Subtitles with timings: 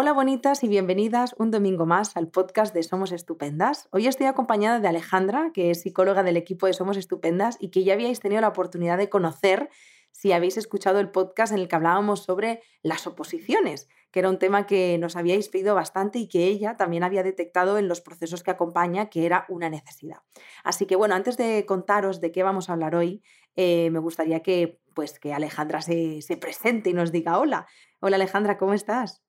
[0.00, 3.88] Hola bonitas y bienvenidas un domingo más al podcast de Somos Estupendas.
[3.90, 7.82] Hoy estoy acompañada de Alejandra, que es psicóloga del equipo de Somos Estupendas y que
[7.82, 9.70] ya habíais tenido la oportunidad de conocer
[10.12, 14.38] si habéis escuchado el podcast en el que hablábamos sobre las oposiciones, que era un
[14.38, 18.44] tema que nos habíais pedido bastante y que ella también había detectado en los procesos
[18.44, 20.18] que acompaña que era una necesidad.
[20.62, 23.24] Así que bueno, antes de contaros de qué vamos a hablar hoy,
[23.56, 27.66] eh, me gustaría que, pues, que Alejandra se, se presente y nos diga hola.
[27.98, 29.24] Hola Alejandra, ¿cómo estás?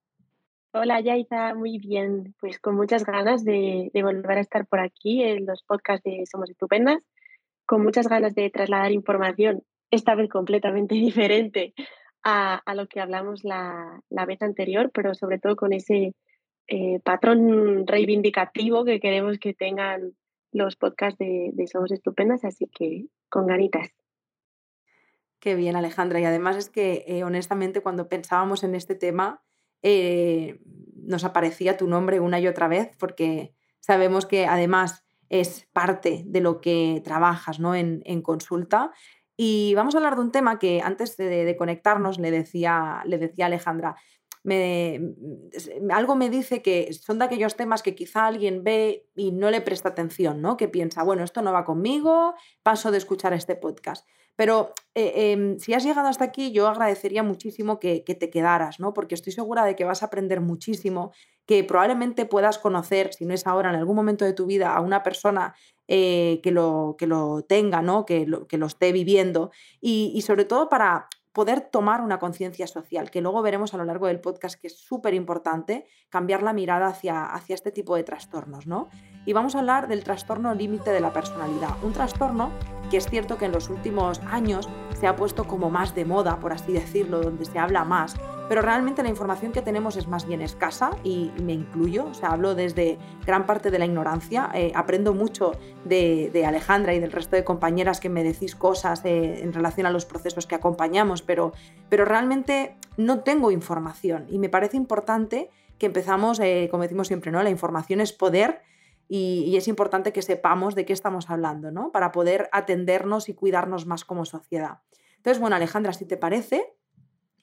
[0.72, 2.36] Hola Yaita, muy bien.
[2.40, 6.48] Pues con muchas ganas de, volver a estar por aquí en los podcasts de Somos
[6.52, 7.00] Estupendas,
[7.66, 11.74] con muchas ganas de trasladar información, esta vez completamente diferente
[12.24, 16.14] a, lo que hablamos la, vez anterior, pero sobre todo con ese
[16.68, 20.14] eh, patrón reivindicativo que queremos que tengan
[20.52, 23.90] los podcasts de, Somos Estupendas, así que con ganitas.
[25.40, 26.20] Qué bien, Alejandra.
[26.20, 29.42] Y además es que, eh, honestamente, cuando pensábamos en este tema,
[29.82, 30.60] eh,
[30.96, 36.42] nos aparecía tu nombre una y otra vez porque sabemos que además es parte de
[36.42, 37.76] lo que trabajas ¿no?
[37.76, 38.92] en, consulta.
[39.38, 43.46] Y vamos a hablar de un tema que antes de, conectarnos le decía, le decía
[43.46, 43.96] Alejandra,
[44.50, 45.14] me,
[45.94, 49.62] algo me dice que son de aquellos temas que quizá alguien ve y no le
[49.62, 50.58] presta atención, ¿no?
[50.58, 52.34] Que piensa, bueno, esto no va conmigo,
[52.64, 54.08] paso de escuchar este podcast.
[54.36, 58.94] Pero eh, em, si has llegado hasta aquí, yo agradecería muchísimo que, te quedaras, ¿no?
[58.94, 61.12] Porque estoy segura de que vas a aprender muchísimo,
[61.46, 64.82] que probablemente puedas conocer, si no es ahora, en algún momento de tu vida, a
[64.82, 65.56] una persona
[65.88, 68.06] eh, que, lo, que lo tenga, ¿no?
[68.06, 69.52] Que lo, que lo esté viviendo.
[69.82, 74.08] y sobre todo para poder tomar una conciencia social, que luego veremos a lo largo
[74.08, 78.68] del podcast que es súper importante cambiar la mirada hacia, hacia este tipo de trastornos,
[78.68, 78.90] ¿no?
[79.26, 82.52] Y vamos a hablar del trastorno límite de la personalidad, un trastorno
[82.90, 84.68] que es cierto que en los últimos años
[85.00, 88.16] se ha puesto como más de moda, por así decirlo, donde se habla más,
[88.50, 92.30] pero realmente la información que tenemos es más bien escasa y me incluyo, o sea,
[92.32, 95.52] hablo desde gran parte de la ignorancia, eh, aprendo mucho
[95.86, 99.92] de, Alejandra y del resto de compañeras que me decís cosas eh, en relación a
[99.92, 101.54] los procesos que acompañamos, pero,
[101.90, 107.32] pero realmente no tengo información y me parece importante que empezamos, eh, como decimos siempre,
[107.32, 107.42] ¿no?
[107.44, 108.62] La información es poder
[109.12, 111.92] y, es importante que sepamos de qué estamos hablando, ¿no?
[111.92, 114.82] Para poder atendernos y cuidarnos más como sociedad.
[115.18, 116.76] Entonces, bueno, Alejandra, si te parece,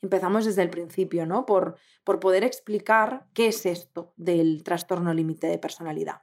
[0.01, 1.45] empezamos desde el principio, ¿no?
[1.45, 6.23] Por, por poder explicar qué es esto del trastorno límite de personalidad.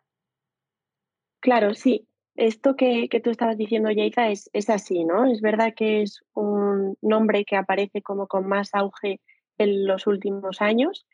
[1.42, 2.08] Claro, sí.
[2.36, 5.26] Esto que, tú estabas diciendo, Yeita, es, es así, ¿no?
[5.26, 9.20] Es verdad que es un nombre que aparece como con más auge
[9.58, 11.06] en los últimos años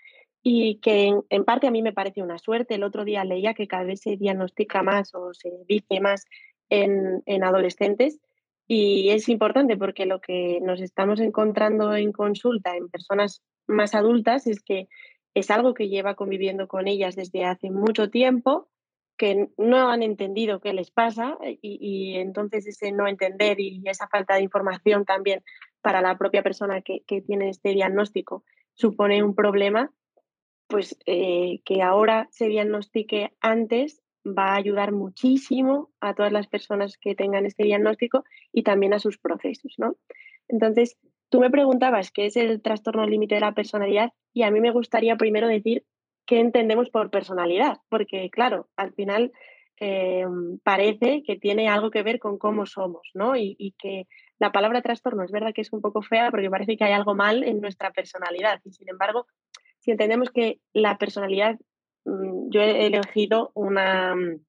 [0.41, 2.75] y que en, parte a mí me parece una suerte.
[2.75, 6.25] El otro día leía que cada vez se diagnostica más o se dice más
[6.69, 8.19] en, en adolescentes
[8.71, 14.45] y es importante porque lo que nos estamos encontrando en consulta en personas más adultas
[14.45, 14.87] es que
[15.33, 18.69] es algo que lleva conviviendo con ellas desde hace mucho tiempo,
[19.17, 24.07] que no han entendido qué les pasa y, y entonces ese no entender y esa
[24.07, 25.43] falta de información también
[25.81, 28.43] para la propia persona que, que tiene este diagnóstico
[28.75, 29.91] supone un problema
[30.69, 36.97] pues eh, que ahora se diagnostique antes va a ayudar muchísimo a todas las personas
[36.97, 39.95] que tengan este diagnóstico y también a sus procesos, ¿no?
[40.47, 40.97] Entonces,
[41.29, 44.71] tú me preguntabas qué es el trastorno límite de la personalidad y a mí me
[44.71, 45.85] gustaría primero decir
[46.27, 49.31] qué entendemos por personalidad, porque claro, al final
[49.79, 50.25] eh,
[50.63, 53.35] parece que tiene algo que ver con cómo somos, ¿no?
[53.35, 54.07] Y, y, que
[54.37, 57.15] la palabra trastorno es verdad que es un poco fea porque parece que hay algo
[57.15, 59.25] mal en nuestra personalidad y sin embargo
[59.89, 61.57] si entendemos que la personalidad,
[62.05, 64.39] mm, yo he elegido una, mm,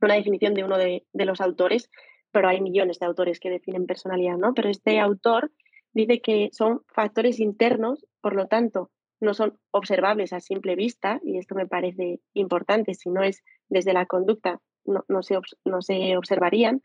[0.00, 1.90] una definición de uno de, los autores,
[2.32, 4.54] pero hay millones de autores que definen personalidad, ¿no?
[4.54, 5.52] Pero este autor
[5.92, 8.90] dice que son factores internos, por lo tanto,
[9.20, 13.92] no son observables a simple vista, y esto me parece importante, si no es desde
[13.92, 16.80] la conducta, no, no, se, no se observarían,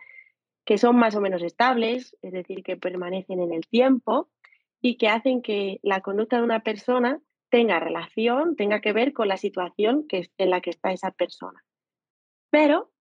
[0.66, 4.30] que son más o menos estables, es decir, que permanecen en el tiempo
[4.82, 9.28] y que hacen que la conducta de una persona tenga relación, tenga que ver con
[9.28, 11.64] la situación que, en la que está esa persona,
[12.50, 12.92] pero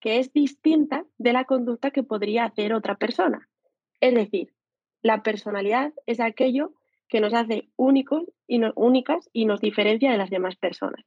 [0.00, 3.48] que es distinta de la conducta que podría hacer otra persona.
[4.00, 4.54] Es decir,
[5.02, 6.74] la personalidad es aquello
[7.08, 11.04] que nos hace únicos y únicas y nos diferencia de las demás personas.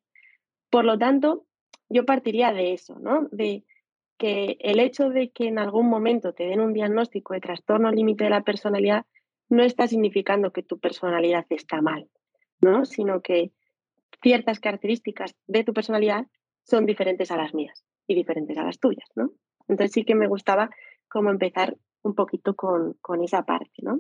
[0.70, 1.46] Por lo tanto,
[1.88, 3.30] yo partiría de eso, ¿no?
[3.32, 3.64] De
[4.18, 8.26] que el hecho de que en algún momento te den un diagnóstico de trastorno límite
[8.26, 9.06] de la personalidad
[9.48, 12.10] no está significando que tu personalidad está mal.
[12.62, 12.86] ¿No?
[12.86, 13.52] Sino que
[14.22, 16.28] ciertas características de tu personalidad
[16.64, 19.32] son diferentes a las mías y diferentes a las tuyas, ¿no?
[19.68, 20.70] Entonces sí que me gustaba
[21.08, 24.00] como empezar un poquito con, esa parte, ¿no?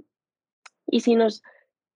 [0.88, 1.44] Y si nos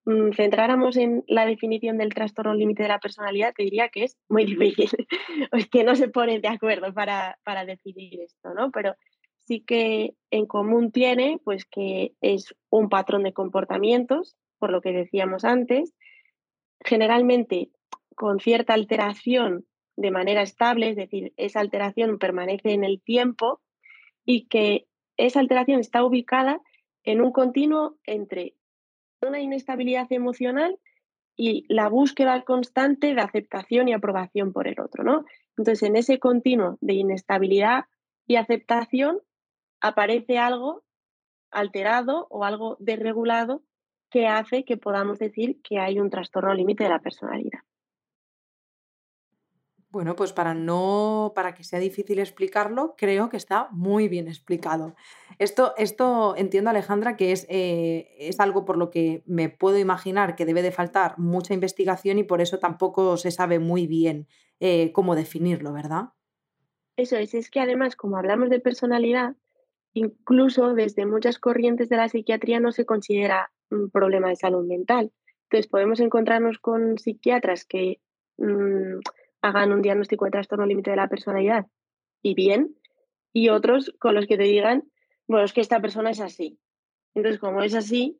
[0.06, 4.18] mm, centráramos en la definición del trastorno límite de la personalidad, te diría que es
[4.30, 5.08] muy difícil,
[5.52, 8.72] es que no se ponen de acuerdo para, para definir esto, ¿no?
[8.72, 8.96] Pero
[9.46, 14.92] sí que en común tiene pues que es un patrón de comportamientos, por lo que
[14.92, 15.94] decíamos antes,
[16.86, 17.72] generalmente
[18.16, 19.66] con cierta alteración
[19.98, 23.62] de manera estable, es decir, esa alteración permanece en el tiempo
[24.24, 24.88] y que
[25.18, 26.62] esa alteración está ubicada
[27.04, 28.56] en un continuo entre
[29.22, 30.80] una inestabilidad emocional
[31.36, 35.26] y la búsqueda constante de aceptación y aprobación por el otro, ¿no?
[35.58, 37.86] Entonces, en ese continuo de inestabilidad
[38.28, 39.20] y aceptación
[39.82, 40.84] aparece algo
[41.52, 43.64] alterado o algo desregulado
[44.16, 47.60] que hace que podamos decir que hay un trastorno límite de la personalidad.
[49.90, 54.96] Bueno, pues para no, para que sea difícil explicarlo, creo que está muy bien explicado.
[55.38, 60.38] Esto, esto entiendo, Alejandra, que es, eh, es algo por lo que me puedo imaginar
[60.38, 64.30] que debe de faltar mucha investigación y por eso tampoco se sabe muy bien
[64.62, 66.14] eh, cómo definirlo, ¿verdad?
[66.96, 69.36] Eso es, es que además, como hablamos de personalidad,
[69.92, 75.12] incluso desde muchas corrientes de la psiquiatría no se considera un problema de salud mental.
[75.44, 78.00] Entonces podemos encontrarnos con psiquiatras que
[78.38, 79.00] mmm,
[79.42, 81.68] hagan un diagnóstico de trastorno límite de la personalidad
[82.22, 82.76] y bien,
[83.34, 84.90] y otros con los que te digan,
[85.28, 86.60] bueno, es que esta persona es así.
[87.14, 88.20] Entonces, como es así,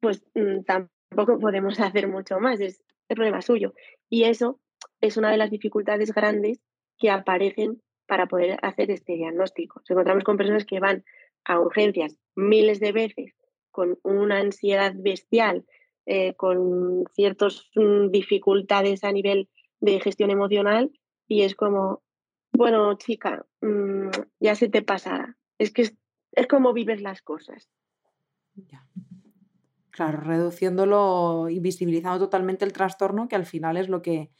[0.00, 3.74] pues mm, tampoco podemos hacer mucho más, es el problema suyo.
[4.08, 4.60] Y eso
[5.00, 6.60] es una de las dificultades grandes
[6.98, 9.80] que aparecen para poder hacer este diagnóstico.
[9.80, 11.04] Nos encontramos con personas que van
[11.44, 13.34] a urgencias miles de veces
[13.74, 15.66] con una ansiedad bestial,
[16.06, 19.48] eh, con ciertas mm, dificultades a nivel
[19.80, 20.92] de gestión emocional
[21.26, 22.04] y es como,
[22.52, 25.36] bueno, chica, mm, ya se te pasará.
[25.58, 27.68] Es que es, como vives las cosas.
[29.90, 34.30] Claro, reduciéndolo y visibilizando totalmente el trastorno, que al final es lo que,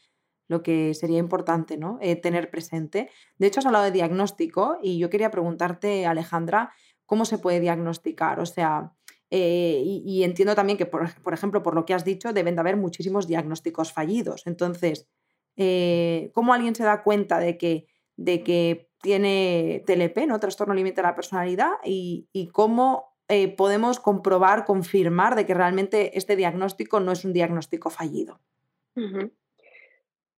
[0.47, 1.97] lo que sería importante ¿no?
[2.01, 3.09] Eh, tener presente.
[3.37, 6.71] De hecho, has hablado de diagnóstico y yo quería preguntarte, Alejandra,
[7.05, 8.39] ¿cómo se puede diagnosticar?
[8.39, 8.94] O sea,
[9.31, 12.61] eh, y, entiendo también que, por, por, ejemplo, por lo que has dicho, deben de
[12.61, 14.45] haber muchísimos diagnósticos fallidos.
[14.45, 15.07] Entonces,
[15.57, 17.87] eh, cómo alguien se da cuenta de que,
[18.17, 20.39] de que tiene TLP, ¿no?
[20.39, 26.35] trastorno límite de la personalidad, y, cómo eh, podemos comprobar, confirmar de que realmente este
[26.35, 28.39] diagnóstico no es un diagnóstico fallido.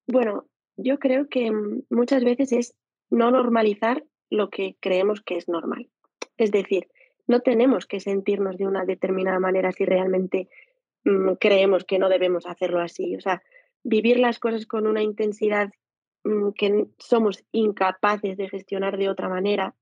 [0.07, 0.45] Bueno,
[0.77, 2.75] yo creo que mm, muchas veces es
[3.09, 5.89] no normalizar lo que creemos que es normal.
[6.37, 6.87] Es decir,
[7.27, 10.49] no tenemos que sentirnos de una determinada manera si realmente
[11.03, 13.15] mm, creemos que no debemos hacerlo así.
[13.15, 13.43] O sea,
[13.83, 15.69] vivir las cosas con una intensidad
[16.23, 19.75] mm, que somos incapaces de gestionar de otra manera,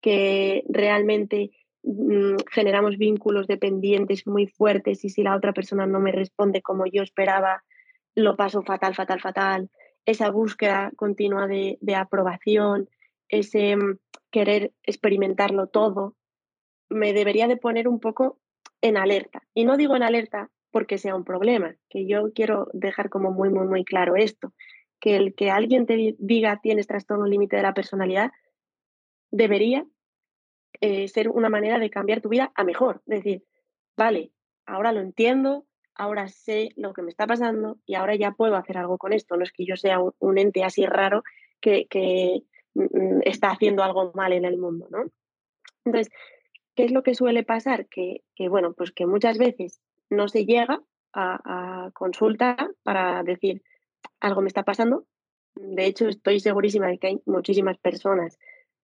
[0.00, 1.50] que realmente
[1.82, 6.86] mm, generamos vínculos dependientes muy fuertes y si la otra persona no me responde como
[6.86, 7.64] yo esperaba,
[8.14, 9.70] lo paso fatal, fatal, fatal.
[10.04, 12.88] Esa búsqueda continua de, de aprobación,
[13.28, 13.76] ese
[14.30, 16.14] querer experimentarlo todo,
[16.88, 18.38] me debería de poner un poco
[18.80, 19.42] en alerta.
[19.54, 23.48] Y no digo en alerta porque sea un problema, que yo quiero dejar como muy,
[23.48, 24.52] muy, muy claro esto,
[25.00, 28.30] que el que alguien te diga tienes trastorno límite de la personalidad
[29.30, 29.86] debería
[30.80, 33.44] eh, ser una manera de cambiar tu vida a mejor, decir,
[33.96, 34.32] vale,
[34.66, 38.76] ahora lo entiendo, ahora sé lo que me está pasando y ahora ya puedo hacer
[38.76, 41.22] algo con esto, no es que yo sea un, ente así raro
[41.60, 42.42] que, que
[42.74, 45.04] mm, mm, está haciendo algo mal en el mundo, ¿no?
[45.84, 46.12] Entonces,
[46.76, 47.86] ¿qué es lo que suele pasar?
[47.88, 49.80] Que, que, bueno, pues que muchas veces
[50.10, 53.62] no se llega a, consulta para decir
[54.20, 55.06] algo me está pasando.
[55.54, 58.38] De hecho, estoy segurísima de que hay muchísimas personas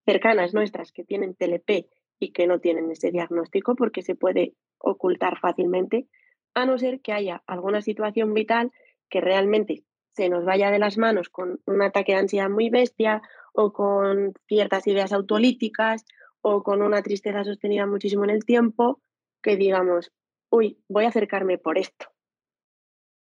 [0.07, 1.87] cercanas nuestras que tienen TLP
[2.19, 6.09] y que no tienen ese diagnóstico porque se puede ocultar fácilmente,
[6.55, 8.73] a no ser que haya alguna situación vital
[9.11, 13.23] que realmente se nos vaya de las manos con un ataque de ansiedad muy bestia
[13.53, 16.05] o con ciertas ideas autolíticas
[16.43, 19.01] o con una tristeza sostenida muchísimo en el tiempo,
[19.43, 20.13] que digamos,
[20.51, 22.07] uy, voy a acercarme por esto.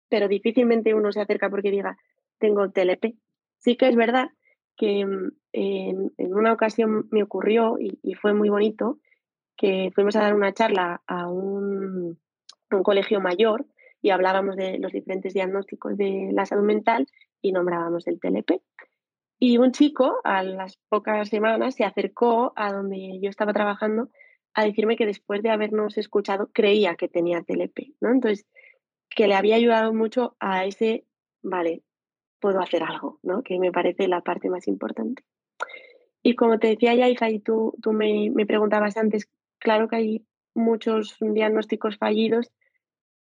[0.09, 1.97] Pero difícilmente uno se acerca porque diga,
[2.37, 3.15] tengo TLP.
[3.57, 4.29] Sí que es verdad
[4.77, 8.99] que mm, en, una ocasión me ocurrió y, fue muy bonito
[9.57, 12.19] que fuimos a dar una charla a un,
[12.71, 13.65] un colegio mayor
[14.01, 17.07] y hablábamos de los diferentes diagnósticos de la salud mental
[17.41, 18.61] y nombrábamos el TLP.
[19.39, 24.09] Y un chico a las pocas semanas se acercó a donde yo estaba trabajando
[24.53, 28.11] a decirme que después de habernos escuchado creía que tenía TLP, ¿no?
[28.11, 28.47] Entonces,
[29.09, 31.05] que le había ayudado mucho a ese,
[31.41, 31.83] vale,
[32.39, 33.43] puedo hacer algo, ¿no?
[33.43, 35.23] Que me parece la parte más importante.
[36.23, 40.25] Y como te decía Yaiza, y tú, tú me, me preguntabas antes, claro que hay
[40.53, 42.51] muchos diagnósticos fallidos,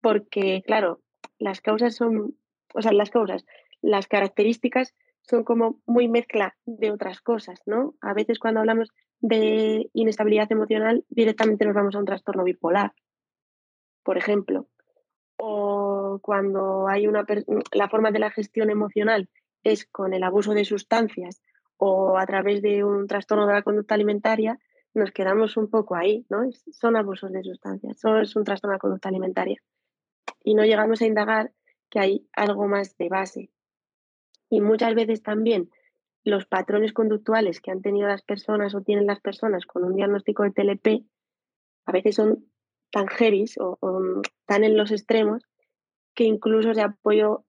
[0.03, 1.01] porque, claro,
[1.39, 2.37] las causas son,
[2.75, 3.47] o sea, las causas,
[3.81, 4.95] las características
[5.29, 7.95] son como muy mezcla de otras cosas, ¿no?
[8.01, 8.91] A veces cuando hablamos
[9.21, 12.93] de inestabilidad emocional, directamente nos vamos a un trastorno bipolar,
[14.03, 14.69] por ejemplo.
[15.39, 17.27] O cuando hay una
[17.73, 19.29] la forma de la gestión emocional
[19.65, 21.43] es con el abuso de sustancias
[21.77, 24.59] o a través de un trastorno de la conducta alimentaria,
[24.95, 26.49] nos quedamos un poco ahí, ¿no?
[26.73, 29.61] Son abusos de sustancias, solo es un trastorno de la conducta alimentaria.
[30.43, 31.53] Y no llegamos a indagar
[31.91, 33.51] que hay algo más de base.
[34.51, 35.71] Y muchas veces también
[36.25, 40.43] los patrones conductuales que han tenido las personas o tienen las personas con un diagnóstico
[40.43, 41.05] de TLP
[41.89, 42.45] a veces son
[42.91, 45.45] tan heavy o, o, tan en los extremos
[46.15, 47.47] que incluso se apoyo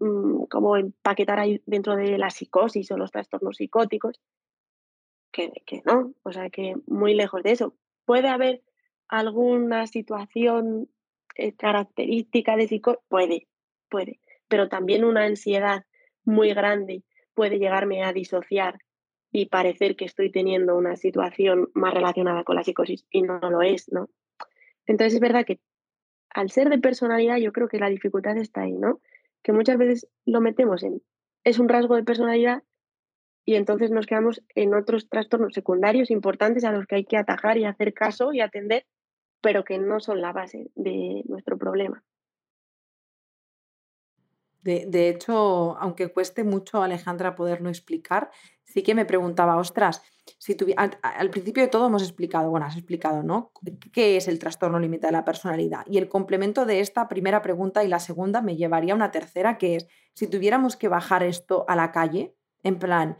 [0.00, 4.20] Mm, como empaquetar ahí dentro de la psicosis o los trastornos psicóticos,
[5.32, 7.74] que, que no, o sea que muy lejos de eso.
[8.04, 8.62] Puede haber
[9.08, 10.90] alguna situación
[11.36, 13.48] eh, característica de psicosis, puede,
[13.88, 15.84] puede, pero también una ansiedad
[16.24, 17.02] muy grande
[17.34, 18.78] puede llegarme a disociar
[19.32, 23.62] y parecer que estoy teniendo una situación más relacionada con la psicosis y no lo
[23.62, 24.08] es, ¿no?
[24.86, 25.60] Entonces es verdad que
[26.30, 29.00] al ser de personalidad yo creo que la dificultad está ahí, ¿no?
[29.44, 31.02] que muchas veces lo metemos en,
[31.44, 32.64] es un rasgo de personalidad
[33.44, 37.58] y entonces nos quedamos en otros trastornos secundarios importantes a los que hay que atajar
[37.58, 38.86] y hacer caso y atender,
[39.42, 42.02] pero que no son la base de nuestro problema.
[44.64, 48.30] De, de hecho, aunque cueste mucho, Alejandra, poderlo explicar,
[48.64, 50.02] sí que me preguntaba, ostras,
[50.38, 53.52] si al, al, principio de todo hemos explicado, bueno, has explicado, ¿no?
[53.92, 55.84] ¿Qué es el trastorno límite de la personalidad?
[55.86, 59.58] Y el complemento de esta primera pregunta y la segunda me llevaría a una tercera,
[59.58, 63.18] que es, si tuviéramos que bajar esto a la calle, en plan,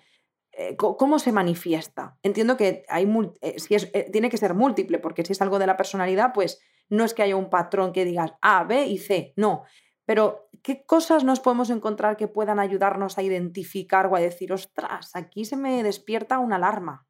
[0.53, 2.17] eh, ¿cómo se manifiesta?
[2.23, 3.07] Entiendo que hay
[3.43, 6.33] eh, si es, eh, tiene que ser múltiple, porque si es algo de la personalidad,
[6.33, 9.65] pues no es que haya un patrón que digas A, B y C, no.
[10.07, 15.17] Pero, ¿qué cosas nos podemos encontrar que puedan ayudarnos a identificar o a decir, ostras,
[15.17, 17.07] aquí se me despierta una alarma?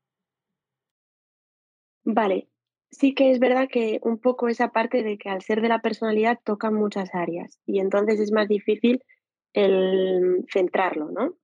[2.04, 2.48] Vale,
[2.90, 5.80] sí que es verdad que un poco esa parte de que al ser de la
[5.80, 9.02] personalidad tocan muchas áreas y entonces es más difícil
[9.54, 11.34] el centrarlo, ¿no?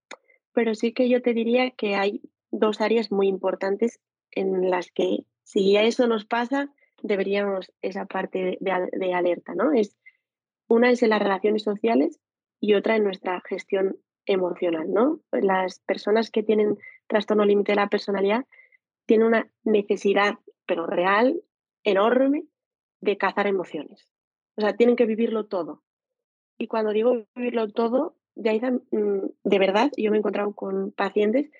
[0.52, 4.00] Pero sí que yo te diría que hay dos áreas muy importantes
[4.32, 6.68] en las que si a eso nos pasa,
[7.02, 9.72] deberíamos esa parte de, de alerta, ¿no?
[9.72, 9.96] Es
[10.70, 12.20] una es en las relaciones sociales
[12.60, 15.20] y otra en nuestra gestión emocional, ¿no?
[15.32, 18.46] Las personas que tienen trastorno límite de la personalidad
[19.04, 21.42] tienen una necesidad, pero real,
[21.82, 22.44] enorme,
[23.00, 24.12] de cazar emociones.
[24.56, 25.82] O sea, tienen que vivirlo todo.
[26.56, 28.60] Y cuando digo vivirlo todo, de
[28.92, 31.50] mm, de verdad, yo me he encontrado con pacientes,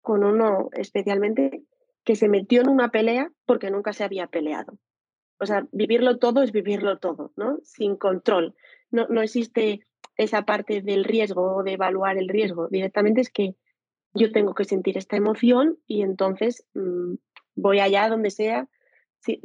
[0.00, 1.64] con uno especialmente,
[2.04, 4.78] que se metió en una pelea porque nunca se había peleado
[5.44, 7.58] o sea, vivirlo todo es vivirlo todo, ¿no?
[7.62, 8.54] Sin control.
[8.90, 9.86] No, no existe
[10.16, 12.68] esa parte del riesgo o de evaluar el riesgo.
[12.68, 13.54] Directamente es que
[14.14, 17.14] yo tengo que sentir esta emoción y entonces mmm,
[17.54, 18.68] voy allá donde sea,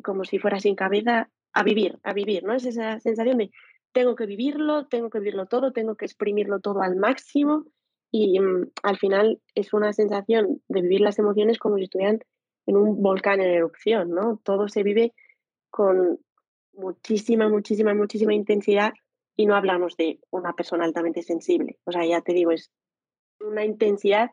[0.03, 2.53] como si fuera sin cabeza, a vivir, a vivir, ¿no?
[2.53, 3.51] Es esa sensación de
[3.91, 7.65] tengo que vivirlo, tengo que vivirlo todo, tengo que exprimirlo todo al máximo
[8.09, 12.19] y mmm, al final es una sensación de vivir las emociones como si estuvieran
[12.67, 14.39] en un volcán en erupción, ¿no?
[14.43, 15.13] Todo se vive
[15.69, 16.19] con
[16.73, 18.93] muchísima, muchísima, muchísima intensidad
[19.35, 21.77] y no hablamos de una persona altamente sensible.
[21.85, 22.71] O sea, ya te digo, es
[23.39, 24.31] una intensidad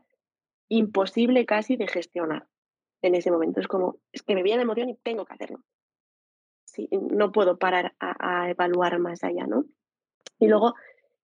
[0.68, 2.46] imposible casi de gestionar
[3.02, 3.60] en ese momento.
[3.60, 5.60] Es como, es que me viene la emoción y tengo que hacerlo.
[6.64, 9.64] Sí, no puedo parar a, evaluar más allá, ¿no?
[10.38, 10.74] Y luego,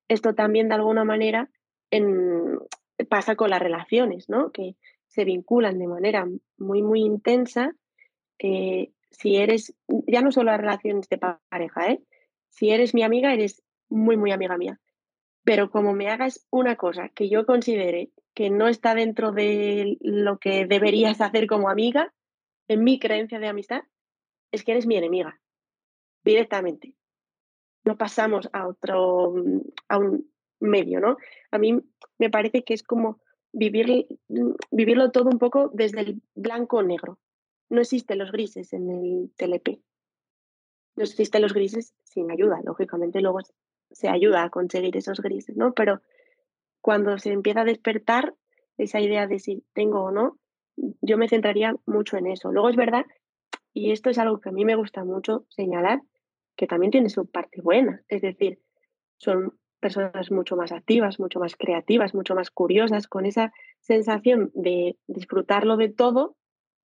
[0.09, 1.51] esto también de alguna manera
[3.09, 4.53] pasa con las relaciones, ¿no?
[4.53, 4.77] Que
[5.09, 6.27] se vinculan de manera
[6.57, 7.75] muy, muy intensa
[8.39, 9.75] eh, si eres,
[10.07, 12.03] ya no solo las relaciones de pareja, ¿eh?
[12.49, 14.81] si eres mi amiga, eres muy, muy amiga mía.
[15.45, 20.39] Pero como me hagas una cosa que yo considere que no está dentro de lo
[20.39, 22.13] que deberías hacer como amiga,
[22.69, 23.83] en mi creencia de amistad,
[24.53, 25.41] es que eres mi enemiga,
[26.25, 26.95] directamente.
[27.85, 29.35] No pasamos a otro,
[29.89, 31.17] a un medio, ¿no?
[31.51, 31.81] A mí
[32.19, 33.21] me parece que es como
[33.53, 34.07] vivir,
[34.71, 37.19] vivirlo todo un poco desde el blanco-negro
[37.73, 39.81] no existen los grises en el TLP.
[40.95, 43.39] No existen los grises sin ayuda, lógicamente luego
[43.91, 45.73] se ayuda a conseguir esos grises, ¿no?
[45.73, 46.03] Pero
[46.83, 48.35] cuando se empieza a despertar
[48.77, 50.39] esa idea de si tengo o no,
[51.01, 52.53] yo me centraría mucho en eso.
[52.53, 53.07] Luego es verdad,
[53.73, 56.03] y esto es algo que a mí me gusta mucho señalar,
[56.57, 58.59] que también tiene su parte buena, es decir,
[59.17, 63.51] son personas mucho más activas, mucho más creativas, mucho más curiosas, con esa
[63.81, 66.37] sensación de disfrutarlo de todo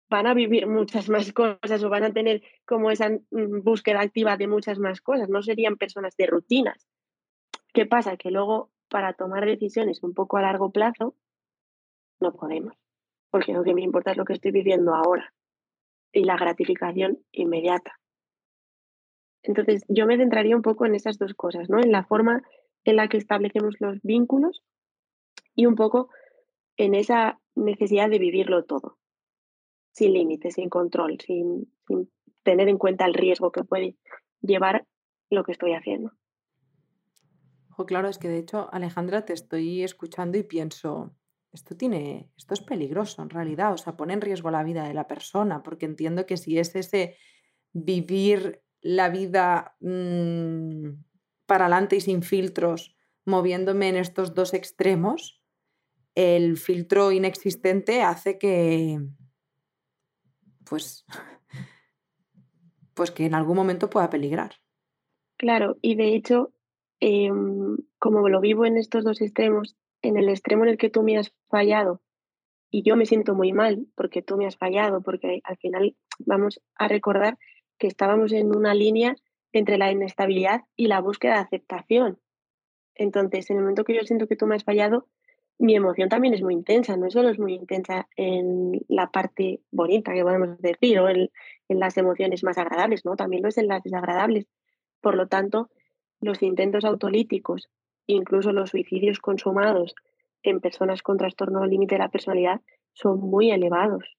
[0.10, 4.38] van a vivir muchas más cosas o van a tener como esa mm, búsqueda activa
[4.38, 6.88] de muchas más cosas, no serían personas de rutinas.
[7.74, 8.18] ¿Qué pasa?
[8.18, 11.16] Que luego para tomar decisiones un poco a largo plazo
[12.20, 12.76] no podemos,
[13.30, 15.34] porque lo que me importa es lo que estoy viviendo ahora
[16.12, 18.00] y la gratificación inmediata.
[19.44, 21.80] Entonces, yo me centraría un poco en esas dos cosas, ¿no?
[21.80, 22.42] En la forma
[22.84, 24.64] en la que establecemos los vínculos
[25.54, 26.10] y un poco
[26.78, 28.98] en esa necesidad de vivirlo todo,
[29.96, 31.72] sin límites, sin control, sin,
[32.44, 33.96] tener en cuenta el riesgo que puede
[34.42, 34.86] llevar
[35.30, 36.12] lo que estoy haciendo.
[37.88, 41.16] claro, es que de hecho, Alejandra, te estoy escuchando y pienso,
[41.54, 44.94] esto tiene, esto es peligroso en realidad, o sea, pone en riesgo la vida de
[44.94, 47.16] la persona, porque entiendo que si es ese
[47.72, 50.90] vivir la vida mm,
[51.46, 55.42] para adelante y sin filtros, moviéndome en estos dos extremos,
[56.16, 59.00] el filtro inexistente hace que,
[60.70, 61.06] pues,
[62.94, 64.56] pues que en algún momento pueda peligrar.
[65.38, 66.54] Claro, y de hecho,
[67.00, 71.04] em, como lo vivo en estos dos extremos, en el extremo en el que tú
[71.04, 72.02] me has fallado
[72.72, 76.62] y yo me siento muy mal porque tú me has fallado, porque al final vamos
[76.76, 77.38] a recordar
[77.78, 79.16] que estábamos en una línea
[79.52, 82.20] entre la inestabilidad y la búsqueda de aceptación.
[82.96, 85.08] Entonces, en el momento que yo siento que tú me has fallado,
[85.58, 90.14] mi emoción también es muy intensa, no solo es muy intensa en la parte bonita
[90.14, 91.30] que podemos decir o en,
[91.70, 93.16] las emociones más agradables, ¿no?
[93.16, 94.48] También lo es en las desagradables.
[95.02, 95.70] Por lo tanto,
[96.20, 97.70] los intentos autolíticos,
[98.06, 99.96] incluso los suicidios consumados
[100.44, 102.62] en personas con trastorno límite de la personalidad,
[102.94, 104.18] son muy elevados.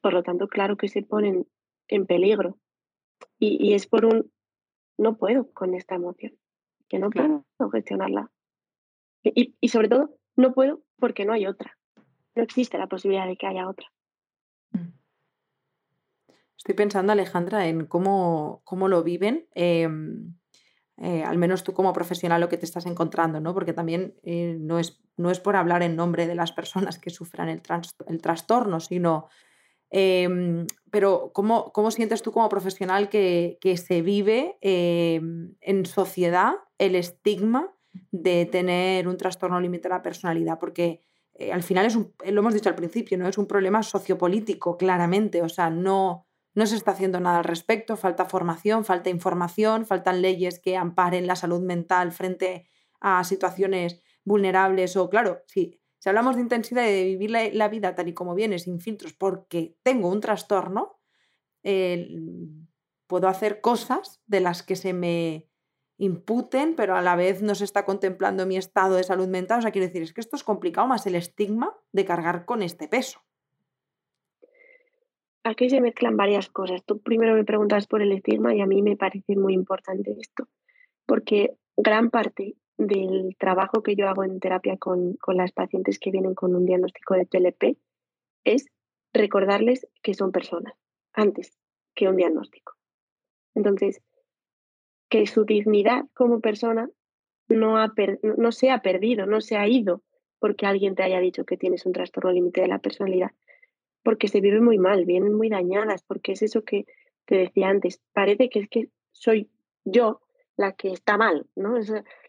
[0.00, 1.48] Por lo tanto, claro que se ponen
[1.88, 2.58] en peligro.
[3.38, 4.30] Y, y es por un,
[4.98, 6.38] no puedo con esta emoción,
[6.88, 8.30] que no puedo gestionarla.
[9.24, 11.76] Y, sobre todo, no puedo porque no hay otra.
[12.34, 13.86] No existe la posibilidad de que haya otra.
[14.72, 14.92] Mm.
[16.56, 20.34] Estoy pensando, Alejandra, en cómo, cómo lo viven, em,
[20.98, 23.54] eh, al menos tú como profesional, lo que te estás encontrando, ¿no?
[23.54, 27.10] Porque también eh, no, es, no es por hablar en nombre de las personas que
[27.10, 27.62] sufran el,
[28.06, 29.28] el trastorno, sino...
[29.90, 36.54] Em, pero ¿cómo, ¿cómo, sientes tú como profesional que, que se vive em, en sociedad
[36.78, 37.73] el estigma
[38.10, 41.00] de tener un trastorno límite de la personalidad, porque
[41.34, 43.28] eh, al final es un, lo hemos dicho al principio, ¿no?
[43.28, 45.42] Es un problema sociopolítico, claramente.
[45.42, 50.22] O sea, no, no se está haciendo nada al respecto, falta formación, falta información, faltan
[50.22, 52.68] leyes que amparen la salud mental frente
[53.00, 54.96] a situaciones vulnerables.
[54.96, 58.34] O, claro, si, si hablamos de intensidad y de vivir la, vida tal y como
[58.34, 61.00] viene, sin filtros, porque tengo un trastorno,
[63.06, 65.48] puedo hacer cosas de las que se me
[65.98, 69.60] imputen, pero a la vez no se está contemplando mi estado de salud mental.
[69.60, 72.62] O sea, quiero decir, es que esto es complicado más el estigma de cargar con
[72.62, 73.20] este peso.
[75.44, 76.82] Aquí se mezclan varias cosas.
[76.84, 80.48] Tú primero me preguntas por el estigma y a mí me parece muy importante esto,
[81.06, 86.10] porque gran parte del trabajo que yo hago en terapia con, con las pacientes que
[86.10, 87.78] vienen con un diagnóstico de TLP
[88.44, 88.66] es
[89.12, 90.74] recordarles que son personas
[91.12, 91.56] antes
[91.94, 92.72] que un diagnóstico.
[93.54, 94.02] Entonces,
[95.14, 96.90] que su dignidad como persona
[97.46, 97.94] no, ha
[98.36, 100.02] no se ha perdido, no se ha ido
[100.40, 103.30] porque alguien te haya dicho que tienes un trastorno límite de la personalidad,
[104.02, 106.86] porque se vive muy mal, vienen muy dañadas, porque es eso que
[107.26, 109.52] te decía antes, parece que es que soy
[109.84, 110.20] yo
[110.56, 111.76] la que está mal, ¿no?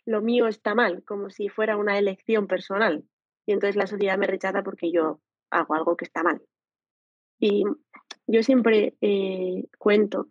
[0.06, 3.04] lo mío está mal, como si fuera una elección personal.
[3.48, 6.39] Y entonces la sociedad me rechaza porque yo hago algo que está mal.
[7.39, 7.63] Y
[8.28, 10.28] yo siempre eh, cuento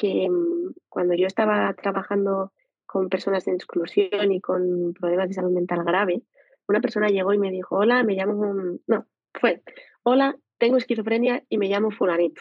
[0.00, 2.52] que mm, cuando yo estaba trabajando
[2.86, 6.22] con personas en exclusión y con problemas de salud mental grave,
[6.66, 9.62] una persona llegó y me dijo, hola, me llamo, no, fue,
[10.02, 12.40] hola, tengo esquizofrenia y me llamo fulanito.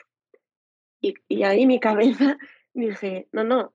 [1.02, 2.38] Y, y ahí mi cabeza
[2.74, 3.74] dije, no, no,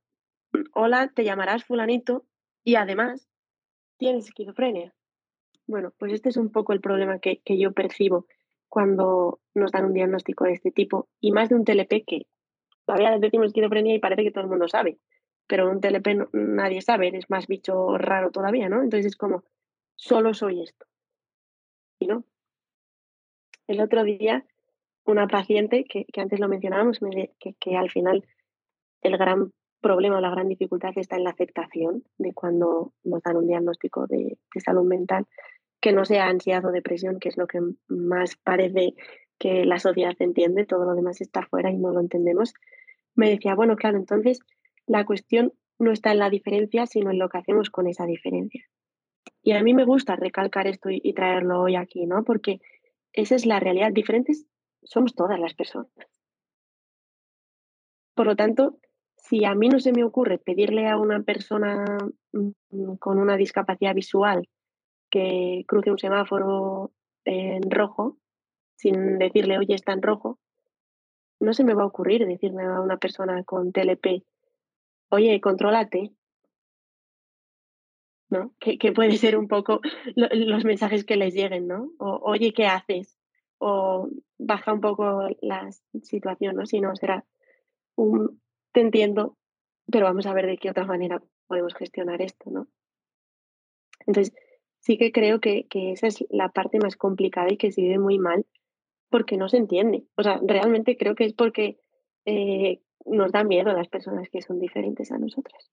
[0.73, 2.25] hola, te llamarás fulanito
[2.65, 3.29] y además
[3.99, 4.95] tienes esquizofrenia.
[5.67, 8.27] Bueno, pues este es un poco el problema que, que yo percibo
[8.71, 12.27] cuando nos dan un diagnóstico de este tipo y más de un TLP que
[12.85, 14.99] todavía decimos esquizofrenia y parece que todo el mundo sabe,
[15.47, 18.83] pero un TLP nadie sabe, es más bicho raro todavía, ¿no?
[18.83, 19.45] Entonces es como,
[19.97, 20.87] solo soy esto.
[21.99, 22.25] Y no.
[23.67, 24.45] El otro día,
[25.05, 27.01] una paciente, que, antes lo mencionábamos,
[27.39, 28.27] que, que al final
[29.03, 33.37] el gran problema o la gran dificultad está en la aceptación de cuando nos dan
[33.37, 35.27] un diagnóstico de, de salud mental,
[35.81, 38.95] que no sea ansiedad o depresión, que es lo que más parece
[39.39, 42.55] que la sociedad entiende, todo lo demás está fuera y no lo entendemos,
[43.15, 44.41] me decía, bueno, claro, entonces
[44.87, 48.65] la cuestión no está en la diferencia, sino en lo que hacemos con esa diferencia.
[49.43, 52.25] Y a mí me gusta recalcar esto y, traerlo hoy aquí, ¿no?
[52.25, 52.61] Porque
[53.13, 53.93] esa es la realidad.
[53.93, 54.47] Diferentes
[54.83, 55.91] somos todas las personas.
[58.15, 58.79] Por lo tanto,
[59.17, 61.85] si a mí no se me ocurre pedirle a una persona
[62.33, 64.49] mm, con una discapacidad visual
[65.11, 66.93] que cruce un semáforo
[67.25, 68.19] en rojo,
[68.77, 70.39] sin decirle, oye, está en rojo,
[71.41, 74.25] no se me va a ocurrir decirle a una persona con TLP,
[75.11, 76.13] oye, contrólate.
[78.31, 78.53] ¿No?
[78.59, 79.81] Que, puede ser un poco
[80.17, 81.91] los mensajes que les lleguen, ¿no?
[81.99, 83.17] O, oye, ¿qué haces?
[83.59, 85.71] O baja un poco la
[86.03, 86.67] situación, ¿no?
[86.67, 87.25] Si no, será
[87.95, 88.41] un,
[88.73, 89.37] te entiendo,
[89.87, 92.67] pero vamos a ver de qué otra manera podemos gestionar esto, ¿no?
[94.07, 94.35] Entonces,
[94.81, 97.99] sí que creo que, que esa es la parte más complicada y que se vive
[97.99, 98.47] muy mal
[99.15, 100.09] porque no se entiende.
[100.17, 101.79] O sea, realmente creo que es porque
[102.25, 105.71] eh, nos da miedo a las personas que son diferentes a nosotras.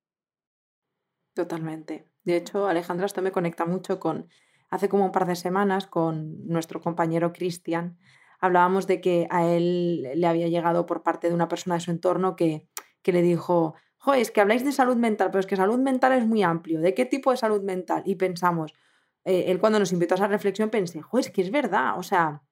[1.33, 2.05] Totalmente.
[2.23, 4.27] De hecho, Alejandra, esto me conecta mucho con,
[4.69, 7.97] hace como un par de semanas, con nuestro compañero Cristian,
[8.39, 11.89] hablábamos de que a él le había llegado por parte de una persona de su
[11.89, 12.67] entorno que,
[13.01, 16.11] que le dijo, joder, es que habláis de salud mental, pero es que salud mental
[16.11, 16.79] es muy amplio.
[16.79, 18.03] ¿De qué tipo de salud mental?
[18.05, 18.75] Y pensamos,
[19.25, 22.03] eh, él cuando nos invitó a esa reflexión pensé, joder, es que es verdad, o
[22.03, 22.43] sea,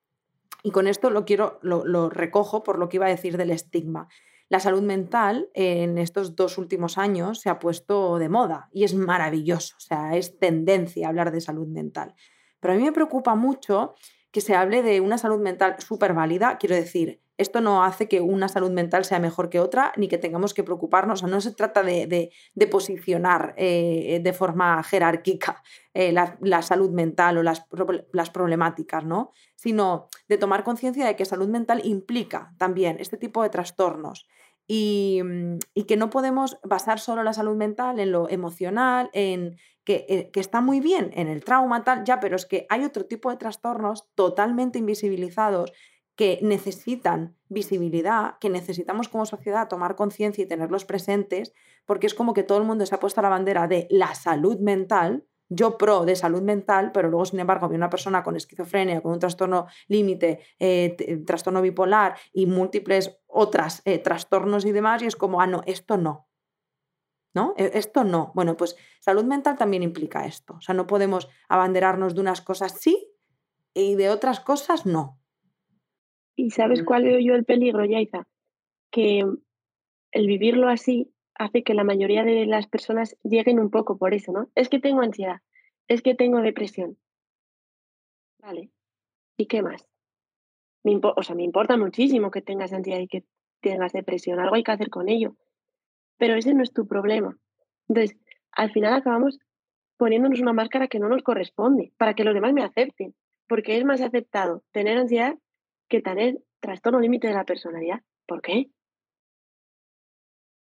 [0.64, 4.08] y con esto lo quiero, lo, recojo por lo que iba a decir del estigma.
[4.50, 8.96] La salud mental en estos dos últimos años se ha puesto de moda y es
[8.96, 12.16] maravilloso, o sea, es tendencia hablar de salud mental.
[12.60, 13.94] Pero a mí me preocupa mucho
[14.32, 18.20] que se hable de una salud mental súper válida, quiero decir, esto no hace que
[18.20, 21.24] una salud mental sea mejor que otra, ni que tengamos que preocuparnos.
[21.24, 22.32] No se trata de,
[22.70, 27.66] posicionar eh, de forma jerárquica eh, la, salud mental o las,
[28.12, 29.32] las, problemáticas, ¿no?
[29.56, 34.28] Sino de tomar conciencia de que salud mental implica también este tipo de trastornos.
[34.68, 35.22] Y,
[35.74, 40.30] y, que no podemos basar solo la salud mental en lo emocional, en que, eh,
[40.32, 43.32] que, está muy bien en el trauma tal, ya, pero es que hay otro tipo
[43.32, 45.72] de trastornos totalmente invisibilizados
[46.20, 51.54] que necesitan visibilidad, que necesitamos como sociedad tomar conciencia y tenerlos presentes,
[51.86, 54.60] porque es como que todo el mundo se ha puesto la bandera de la salud
[54.60, 59.00] mental, yo pro de salud mental, pero luego, sin embargo, había una persona con esquizofrenia,
[59.00, 65.06] con un trastorno límite, eh, trastorno bipolar y múltiples otras eh, trastornos y demás, y
[65.06, 66.28] es como, ah, no, esto no.
[67.34, 67.54] ¿No?
[67.56, 68.34] E, esto no.
[68.36, 70.56] Bueno, pues salud mental también implica esto.
[70.56, 73.10] O sea, no podemos abanderarnos de unas cosas sí
[73.74, 75.19] y de otras cosas no.
[76.40, 78.26] ¿Y sabes cuál veo yo el peligro, Yaiza?
[78.92, 79.26] Que
[80.12, 84.32] el vivirlo así hace que la mayoría de las personas lleguen un poco por eso,
[84.32, 84.50] ¿no?
[84.56, 85.42] Es que tengo ansiedad,
[85.90, 86.98] es que tengo depresión.
[88.42, 88.72] Vale.
[89.36, 89.86] ¿Y qué más?
[90.86, 93.26] Me o sea, me importa muchísimo que tengas ansiedad y que
[93.60, 94.40] tengas depresión.
[94.40, 95.36] Algo hay que hacer con ello.
[96.18, 97.38] Pero ese no es tu problema.
[97.90, 98.18] Entonces,
[98.54, 99.40] al final acabamos
[99.98, 103.14] poniéndonos una máscara que no nos corresponde para que los demás me acepten.
[103.46, 105.38] Porque es más aceptado tener ansiedad
[105.90, 108.02] que tener trastorno límite de la personalidad.
[108.26, 108.70] ¿Por qué?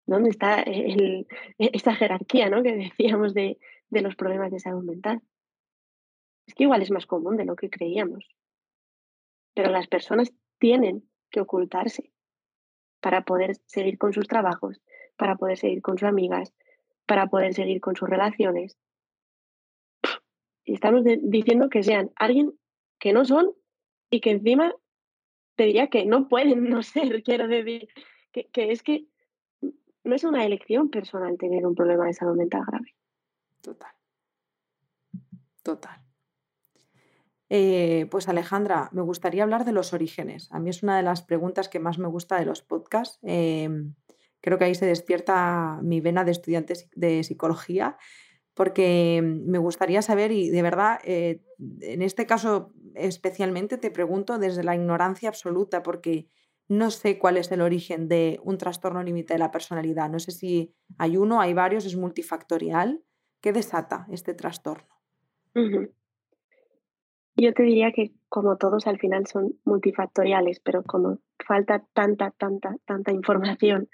[0.07, 1.27] ¿Dónde está el,
[1.59, 2.63] e, esta jerarquía ¿no?
[2.63, 5.23] que decíamos de, de los problemas de salud mental?
[6.47, 8.29] Es que igual es más común de lo que creíamos.
[9.55, 12.13] Pero las personas tienen que ocultarse
[13.01, 14.81] para poder seguir con sus trabajos,
[15.17, 16.53] para poder seguir con sus amigas,
[17.07, 18.79] para poder seguir con sus relaciones.
[20.65, 22.59] Y estamos diciendo que sean alguien
[22.99, 23.53] que no son
[24.11, 24.75] y que encima
[25.57, 27.89] te diría que no pueden no ser, quiero decir,
[28.33, 29.07] que, es que
[30.03, 32.95] no es una elección personal tener un problema de salud mental grave.
[33.61, 33.93] Total.
[35.63, 36.01] Total.
[37.49, 40.49] Eh, pues Alejandra, me gustaría hablar de los orígenes.
[40.51, 43.19] A mí es una de las preguntas que más me gusta de los podcasts.
[43.23, 43.95] Em,
[44.41, 47.97] creo que ahí se despierta mi vena de estudiante de psicología
[48.55, 51.43] porque me gustaría saber, y de verdad, eh,
[51.81, 56.29] en este caso especialmente te pregunto desde la ignorancia absoluta, porque
[56.69, 60.09] no sé cuál es el origen de un trastorno límite de la personalidad.
[60.09, 63.03] No sé si hay uno, hay varios, es multifactorial.
[63.41, 64.89] ¿Qué desata este trastorno?
[67.37, 72.77] Yo te diría que como todos al final son multifactoriales, pero como falta tanta, tanta,
[72.87, 73.89] tanta información,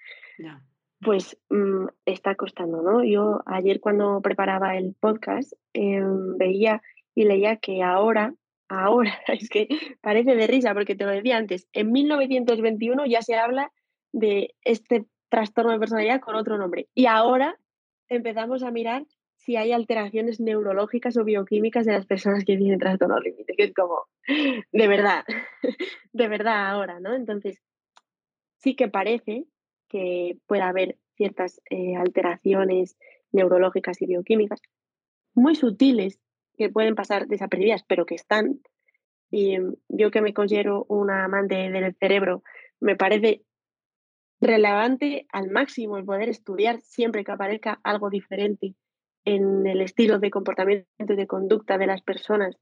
[1.01, 3.03] pues mm, está costando, ¿no?
[3.05, 6.83] Yo ayer cuando preparaba el podcast em, veía
[7.15, 8.35] y leía que ahora,
[8.69, 9.69] ahora, es que
[10.01, 13.73] parece de risa porque te lo decía antes, en 1921 ya se habla
[14.13, 16.89] de este trastorno de personalidad con otro nombre.
[16.95, 17.59] Y ahora
[18.09, 23.19] empezamos a mirar si hay alteraciones neurológicas o bioquímicas de las personas que tienen trastorno
[23.21, 25.25] límite, que es como, de verdad,
[26.13, 27.15] de verdad ahora, ¿no?
[27.15, 27.59] Entonces,
[28.59, 29.47] sí que parece
[29.91, 32.97] que pueda haber ciertas eh, alteraciones
[33.33, 34.63] neurológicas y bioquímicas
[35.35, 36.21] muy sutiles
[36.57, 38.61] que pueden pasar desapercibidas, pero que están,
[39.31, 42.43] Y mm, yo que me considero una amante del cerebro,
[42.81, 43.45] me parece
[44.41, 48.75] relevante al máximo el poder estudiar siempre que aparezca algo diferente
[49.25, 52.57] en el estilo de comportamiento y de conducta de las personas,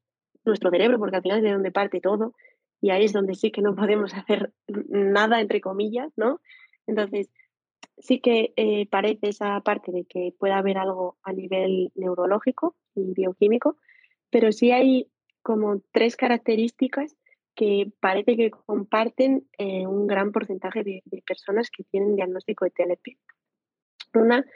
[0.45, 2.35] nuestro cerebro, porque al final es de donde parte todo,
[2.81, 4.53] y ahí es donde sí que no podemos hacer
[4.89, 6.41] nada, entre comillas, ¿no?
[6.89, 7.31] Entonces,
[7.99, 13.13] sí que eh, parece esa parte de que pueda haber algo a nivel neurológico y
[13.13, 13.77] bioquímico,
[14.31, 15.09] pero sí hay
[15.43, 17.17] como tres características
[17.55, 23.19] que parece que comparten eh, un gran porcentaje de, personas que tienen diagnóstico de TLP.
[24.15, 24.47] Una,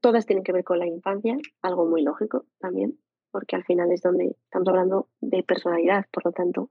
[0.00, 2.98] todas tienen que ver con la infancia, algo muy lógico también,
[3.30, 6.70] porque al final es donde estamos hablando de personalidad, por lo tanto,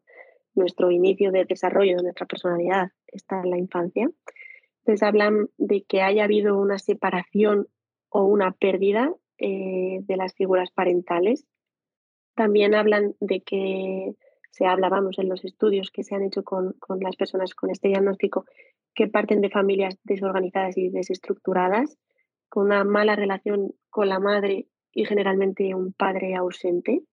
[0.55, 4.09] nuestro inicio de desarrollo de nuestra personalidad está en la infancia.
[4.79, 7.67] Entonces hablan de que haya habido una separación
[8.09, 11.45] o una pérdida eh, de las figuras parentales.
[12.35, 14.13] También hablan de que
[14.51, 17.69] se habla, vamos, en los estudios que se han hecho con, con las personas con
[17.69, 18.45] este diagnóstico,
[18.95, 21.97] que parten de familias desorganizadas y desestructuradas,
[22.49, 27.03] con una mala relación con la madre y generalmente un padre ausente.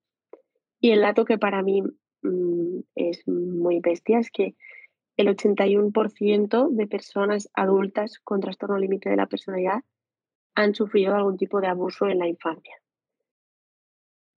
[0.79, 1.83] Y el dato que para mí
[2.23, 4.55] mm, es muy bestia es que
[5.17, 9.83] el 81% de personas adultas con trastorno límite de la personalidad
[10.55, 12.75] han sufrido algún tipo de abuso en la infancia.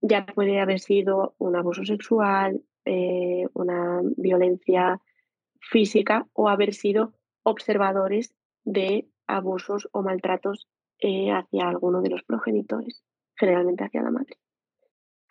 [0.01, 4.99] Ya puede haber sido un abuso sexual, eh, una violencia
[5.59, 7.13] física o haber sido
[7.43, 10.67] observadores de abusos o maltratos
[10.99, 13.03] eh, hacia alguno de los progenitores,
[13.35, 14.37] generalmente hacia la madre.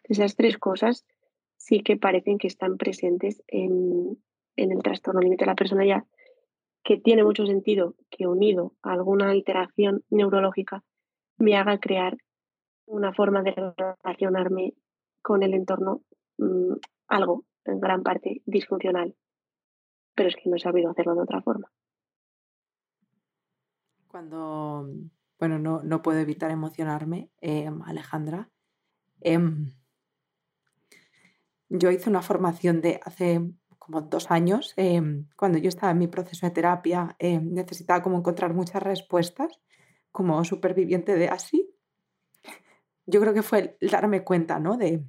[0.04, 1.04] Esas tres cosas
[1.56, 4.16] sí que parecen que están presentes en,
[4.62, 6.04] en el trastorno límite de la personalidad,
[6.82, 10.82] que tiene mucho sentido que unido a alguna alteración neurológica
[11.38, 12.18] me haga crear
[12.86, 14.74] una forma de relacionarme
[15.22, 16.02] con el entorno
[16.38, 16.74] mm,
[17.08, 19.14] algo en gran parte disfuncional,
[20.14, 21.70] pero es que no he sabido hacerlo de otra forma.
[24.08, 24.88] Cuando,
[25.38, 28.50] bueno, no, no puedo evitar emocionarme, em, Alejandra.
[29.20, 29.72] Em,
[31.68, 33.52] yo hice una formación de hace
[33.90, 38.55] como dos años, em, cuando yo estaba en mi proceso de terapia, necesitaba como encontrar
[38.55, 39.61] muchas respuestas
[40.12, 41.74] como superviviente de así.
[43.07, 44.76] Yo creo que fue el darme cuenta, ¿no?
[44.76, 45.05] De,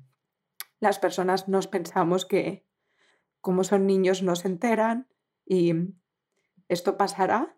[0.81, 2.65] las personas nos pensamos que
[3.39, 5.07] como son niños no se enteran
[5.45, 5.73] y
[6.67, 7.55] esto pasará,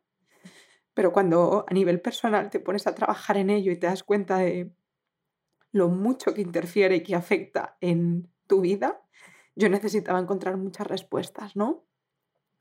[0.93, 4.37] pero cuando a nivel personal te pones a trabajar en ello y te das cuenta
[4.37, 4.71] de
[5.71, 9.01] lo mucho que interfiere y que afecta en tu vida,
[9.55, 11.85] yo necesitaba encontrar muchas respuestas, ¿no?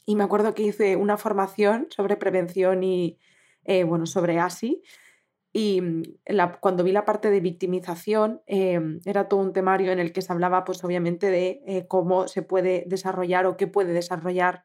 [0.05, 3.18] Y me acuerdo que hice una formación sobre prevención y,
[3.64, 4.83] eh, bueno, sobre ASI,
[5.52, 6.02] y mm,
[6.61, 10.33] cuando vi la parte de victimización, em, era todo un temario en el que se
[10.33, 14.64] hablaba, pues obviamente, de eh, cómo se puede desarrollar o qué puede desarrollar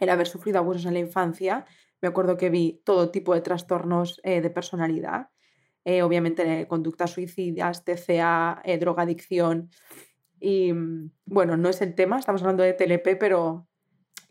[0.00, 1.64] el haber sufrido abusos en la infancia.
[2.02, 5.30] Me acuerdo que vi todo tipo de trastornos eh, de personalidad,
[5.84, 9.70] eh, obviamente conductas suicidas, TCA, drogadicción.
[10.42, 13.68] Y mm, bueno, no es el tema, estamos hablando de TLP, pero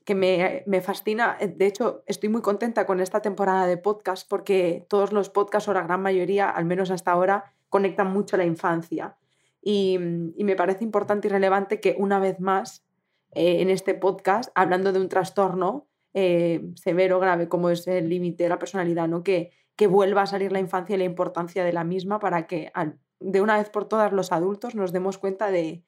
[0.04, 1.38] que me, fascina.
[1.40, 5.70] Eh, de hecho, estoy muy contenta con esta temporada de podcast porque todos los podcasts,
[5.70, 9.16] o la gran mayoría, al menos hasta ahora, conectan mucho a la infancia.
[9.62, 12.84] Y, me parece importante y relevante que una vez más
[13.32, 18.44] eh, en este podcast, hablando de un trastorno eh, severo, grave, como es el límite
[18.44, 19.24] de la personalidad, ¿no?
[19.24, 22.74] que, que vuelva a salir la infancia y la importancia de la misma para que
[23.22, 25.86] de una vez por todas los adultos nos demos cuenta de,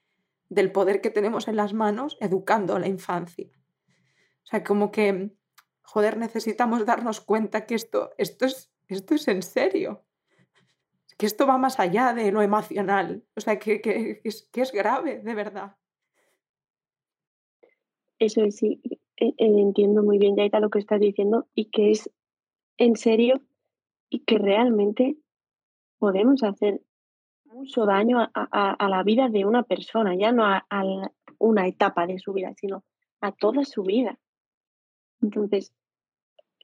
[0.53, 3.47] del poder que tenemos en las manos educando a la infancia.
[4.43, 5.31] O sea, como que,
[5.81, 10.03] joder, necesitamos darnos cuenta que esto, esto, es, esto es en serio.
[11.17, 13.23] Que esto va más allá de lo emocional.
[13.35, 15.75] O sea, que, que, es, que es grave, de verdad.
[18.19, 18.81] Eso sí,
[19.17, 22.09] e, e, entiendo muy bien, Yaita, lo que estás diciendo y que es
[22.77, 23.41] en serio
[24.09, 25.17] y que realmente
[25.97, 26.81] podemos hacer
[27.53, 30.65] mucho daño a, la vida de una persona, ya no a,
[31.37, 32.83] una etapa de su vida, sino
[33.21, 34.17] a toda su vida.
[35.21, 35.73] Entonces,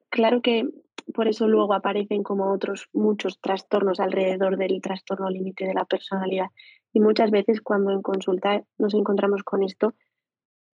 [0.09, 0.67] claro que
[1.13, 6.47] por eso luego aparecen como otros muchos trastornos alrededor del trastorno límite de la personalidad.
[6.93, 9.93] Y muchas veces cuando en consulta nos encontramos con esto,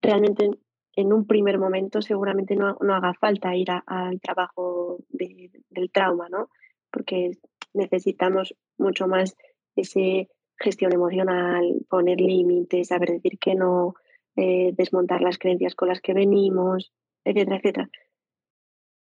[0.00, 0.50] realmente
[0.96, 6.48] en un primer momento seguramente no, haga falta ir al trabajo del trauma, ¿no?
[6.90, 7.32] Porque
[7.72, 9.36] necesitamos mucho más
[9.76, 13.94] ese gestión emocional, poner límites, saber decir que no,
[14.36, 16.92] eh, desmontar las creencias con las que venimos,
[17.24, 17.90] etcétera, etcétera.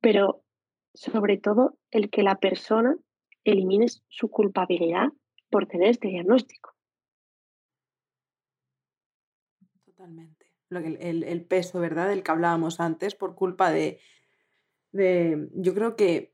[0.01, 0.43] Pero
[0.93, 2.95] sobre todo el que la persona
[3.43, 5.09] elimine su culpabilidad
[5.49, 6.75] por tener este diagnóstico.
[9.85, 10.47] Totalmente.
[10.69, 12.09] El, el, peso, ¿verdad?
[12.09, 13.99] Del que hablábamos antes, por culpa de.
[14.91, 16.33] de yo creo que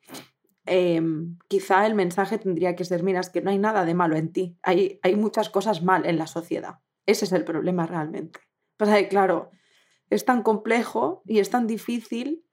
[0.69, 4.15] em, quizá el mensaje tendría que ser: mira, es que no hay nada de malo
[4.15, 4.57] en ti.
[4.61, 6.79] Hay, hay muchas cosas mal en la sociedad.
[7.05, 8.39] Ese es el problema realmente.
[8.77, 9.51] Pasa que, claro,
[10.09, 12.45] es tan complejo y es tan difícil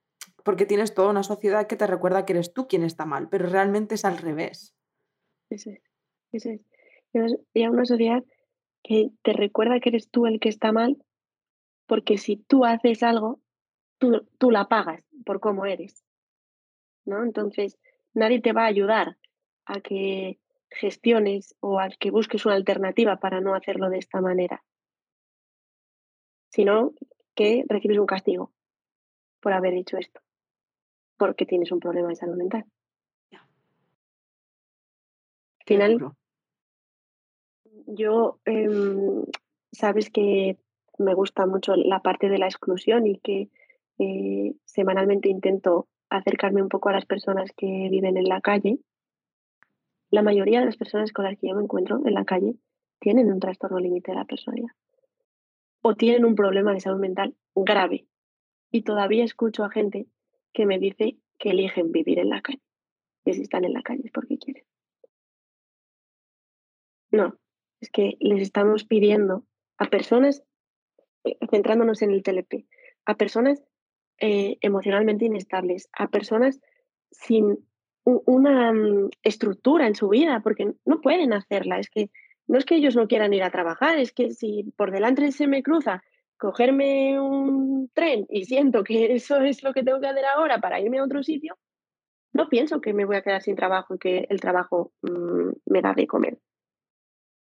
[0.45, 3.49] porque tienes toda una sociedad que te recuerda que eres tú quien está mal, pero
[3.49, 4.75] realmente es al revés.
[5.51, 5.83] Ese es,
[6.33, 6.65] ese
[7.13, 7.37] es.
[7.55, 8.25] Y a una sociedad
[8.83, 11.03] que te recuerda que eres tú el que está mal,
[11.87, 13.41] porque si tú haces algo,
[13.99, 16.07] tú, tú la pagas por cómo eres.
[17.07, 17.23] ¿no?
[17.23, 17.79] Entonces,
[18.17, 19.17] nadie te va a ayudar
[19.67, 20.39] a que
[20.71, 24.65] gestiones o a que busques una alternativa para no hacerlo de esta manera,
[26.51, 26.95] sino
[27.35, 28.53] que recibes un castigo
[29.41, 30.21] por haber hecho esto,
[31.17, 32.65] porque tienes un problema de salud mental.
[33.33, 33.41] Al
[35.67, 36.13] final,
[37.87, 39.25] yo, em,
[39.73, 40.57] sabes que
[40.99, 43.51] me gusta mucho la parte de la exclusión y que
[43.99, 48.79] eh, semanalmente intento acercarme un poco a las personas que viven en la calle.
[50.11, 52.55] La mayoría de las personas con las que yo me encuentro en la calle
[53.01, 54.71] tienen un trastorno límite de la personalidad
[55.83, 58.09] o tienen un problema de salud mental grave.
[58.73, 60.09] Y todavía escucho a gente
[60.53, 62.61] que me dice que eligen vivir en la calle,
[63.25, 64.65] que si están en la calle es porque quieren.
[67.13, 67.39] No,
[67.81, 69.45] es que les estamos pidiendo
[69.79, 70.43] a personas,
[71.23, 72.67] eh, centrándonos en el TLP,
[73.05, 73.63] a personas
[74.21, 76.61] eh, emocionalmente inestables, a personas
[77.11, 77.59] sin
[78.05, 81.79] una mm, estructura en su vida, porque no pueden hacerla.
[81.79, 82.11] Es que
[82.47, 85.47] no es que ellos no quieran ir a trabajar, es que si por delante se
[85.47, 86.03] me cruza
[86.39, 90.81] cogerme un tren y siento que eso es lo que tengo que hacer ahora para
[90.81, 91.57] irme a otro sitio,
[92.33, 95.81] no pienso que me voy a quedar sin trabajo y que el trabajo mm, me
[95.81, 96.39] da de comer.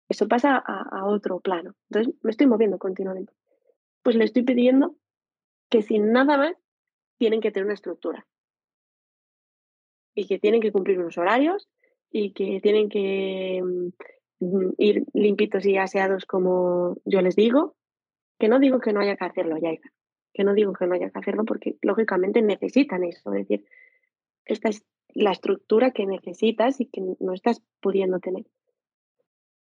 [0.09, 1.77] Eso pasa a, otro plano.
[1.89, 3.33] Entonces me estoy moviendo continuamente.
[4.03, 4.97] Pues le estoy pidiendo
[5.71, 6.57] que sin nada más
[7.19, 8.27] tienen que tener una estructura.
[10.15, 11.69] Y que tienen que cumplir unos horarios
[12.11, 13.63] y que tienen que
[14.41, 17.77] mm, ir limpitos y aseados como yo les digo.
[18.39, 19.71] Que no digo que no haya que hacerlo, ya
[20.33, 23.33] que no digo que no haya que hacerlo porque lógicamente necesitan eso.
[23.33, 23.67] Es decir,
[24.45, 28.45] esta es la estructura que necesitas y que no estás pudiendo tener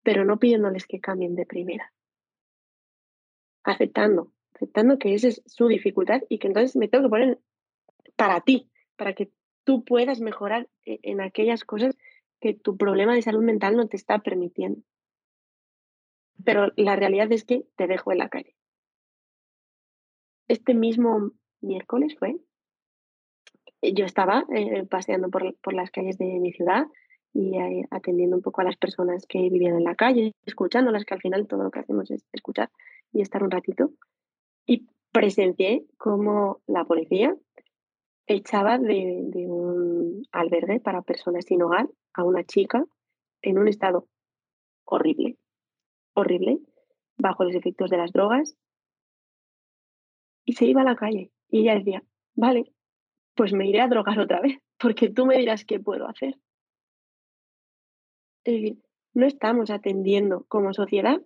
[0.05, 1.91] pero no pidiéndoles que cambien de primera.
[3.63, 7.39] Aceptando, aceptando que esa es su dificultad y que entonces me tengo que poner
[8.15, 9.29] para ti, para que
[9.63, 11.97] tú puedas mejorar e-, en aquellas cosas
[12.39, 14.81] que tu problema de salud mental no te está permitiendo.
[16.43, 18.55] Pero la realidad es que te dejo en la calle.
[20.47, 22.37] Este mismo miércoles fue,
[23.81, 26.85] yo estaba eh, paseando por, por las calles de mi ciudad
[27.33, 27.57] y
[27.89, 31.47] atendiendo un poco a las personas que vivían en la calle, escuchándolas, que al final
[31.47, 32.69] todo lo que hacemos es escuchar
[33.11, 33.91] y estar un ratito.
[34.65, 37.35] Y presencié cómo la policía
[38.27, 42.85] echaba de, un albergue para personas sin hogar a una chica
[43.41, 44.07] en un estado
[44.85, 45.37] horrible,
[46.13, 46.59] horrible,
[47.17, 48.57] bajo los efectos de las drogas,
[50.43, 51.31] y se iba a la calle.
[51.49, 52.03] Y ella decía,
[52.35, 52.71] vale,
[53.35, 56.37] pues me iré a drogar otra vez, porque tú me dirás qué puedo hacer.
[58.45, 58.77] Eh,
[59.13, 61.21] no estamos atendiendo como sociedad,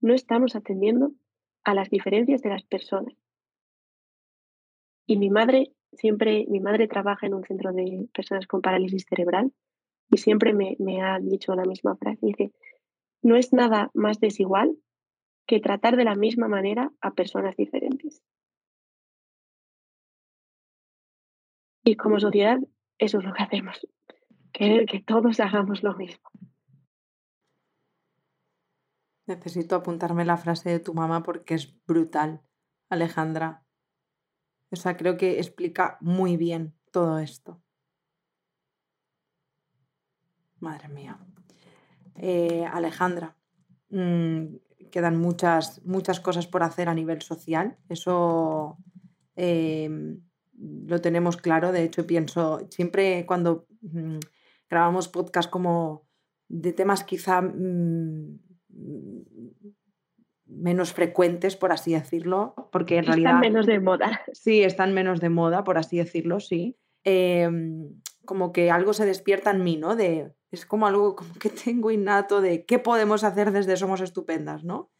[0.00, 1.12] no estamos atendiendo
[1.64, 3.14] a las diferencias de las personas.
[5.06, 9.52] Y mi madre siempre, mi madre trabaja en un centro de personas con parálisis cerebral
[10.10, 12.18] y siempre me, me ha dicho la misma frase.
[12.22, 12.52] Dice,
[13.22, 14.76] no es nada más desigual
[15.46, 18.22] que tratar de la misma manera a personas diferentes.
[21.84, 22.58] Y como sociedad,
[22.98, 23.86] eso es lo que hacemos,
[24.52, 26.30] querer que todos hagamos lo mismo.
[29.34, 32.42] Necesito apuntarme la frase de tu mamá porque es brutal,
[32.90, 33.64] Alejandra.
[34.70, 37.62] O sea, creo que explica muy bien todo esto.
[40.60, 41.18] Madre mía.
[42.16, 43.36] Eh, Alejandra,
[43.88, 44.56] mm,
[44.90, 47.78] quedan muchas, muchas cosas por hacer a nivel social.
[47.88, 48.76] Eso
[49.34, 50.20] em,
[50.86, 51.72] lo tenemos claro.
[51.72, 54.18] De hecho, pienso, siempre cuando mm,
[54.68, 56.06] grabamos podcast como
[56.48, 58.51] de temas quizá mm,
[60.46, 63.32] menos frecuentes, por así decirlo, porque en realidad...
[63.32, 64.22] Están menos de moda.
[64.32, 66.76] Sí, están menos de moda, por así decirlo, sí.
[67.04, 69.96] Em, como que algo se despierta en mí, ¿no?
[69.96, 74.64] De, es como algo como que tengo innato de qué podemos hacer desde Somos Estupendas,
[74.64, 74.90] ¿no?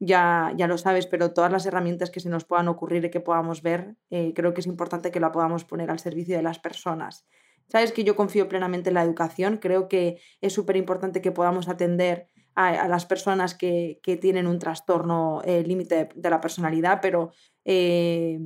[0.00, 3.18] Ya, ya lo sabes, pero todas las herramientas que se nos puedan ocurrir y que
[3.18, 6.60] podamos ver, eh, creo que es importante que la podamos poner al servicio de las
[6.60, 7.26] personas.
[7.66, 11.68] Sabes que yo confío plenamente en la educación, creo que es súper importante que podamos
[11.68, 17.30] atender a, las personas que, tienen un trastorno eh, límite de, la personalidad, pero
[17.64, 18.40] eh,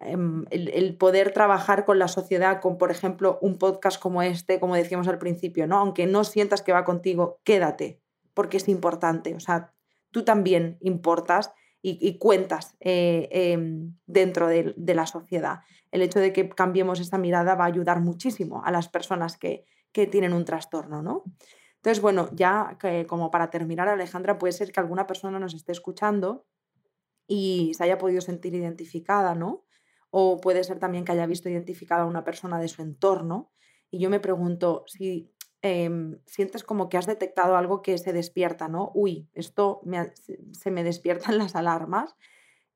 [0.00, 4.74] em, el, poder trabajar con la sociedad, con por ejemplo un podcast como este, como
[4.74, 5.78] decíamos al principio, ¿no?
[5.78, 8.00] aunque no sientas que va contigo, quédate,
[8.34, 9.36] porque es importante.
[9.36, 9.72] O sea,
[10.10, 11.52] tú también importas
[11.86, 15.60] y, cuentas eh, em, dentro de, la sociedad.
[15.92, 19.66] El hecho de que cambiemos esta mirada va a ayudar muchísimo a las personas que,
[19.92, 21.24] que tienen un trastorno, ¿no?
[21.84, 26.46] Entonces, bueno, ya como para terminar, Alejandra, puede ser que alguna persona nos esté escuchando
[27.26, 29.66] y se haya podido sentir identificada, ¿no?
[30.08, 33.52] O puede ser también que haya visto identificada a una persona de su entorno.
[33.90, 35.30] Y yo me pregunto si
[35.60, 38.90] em, sientes como que has detectado algo que se despierta, ¿no?
[38.94, 39.82] Uy, esto
[40.52, 42.16] se me despiertan las alarmas.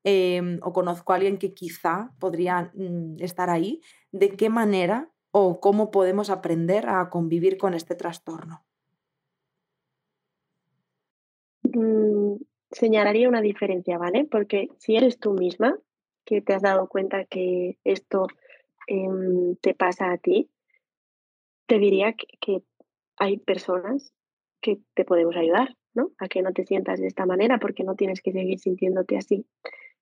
[0.03, 3.81] Em, o conozco a alguien que quizá podría mm, estar ahí.
[4.11, 8.68] ¿De qué manera o cómo podemos aprender a convivir con este trastorno?
[11.73, 12.35] Mm,
[12.71, 14.25] señalaría una diferencia, ¿vale?
[14.25, 15.77] Porque si eres tú misma
[16.25, 18.27] que te has dado cuenta que esto
[18.87, 20.49] em, te pasa a ti,
[21.67, 22.63] te diría que,
[23.21, 24.13] hay personas
[24.61, 26.11] que te podemos ayudar, ¿no?
[26.19, 29.45] A que no te sientas de esta manera porque no tienes que seguir sintiéndote así.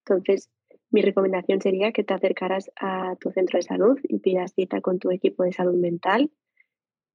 [0.05, 0.51] Entonces,
[0.91, 4.99] mi recomendación sería que te acercaras a tu centro de salud y pidas cita con
[4.99, 6.29] tu equipo de salud mental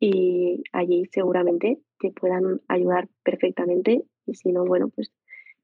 [0.01, 5.13] y allí seguramente te puedan ayudar perfectamente y si no, bueno, pues